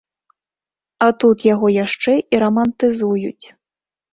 А 1.07 1.09
тут 1.23 1.45
яго 1.53 1.67
яшчэ 1.85 2.17
і 2.17 2.35
рамантызуюць. 2.45 3.45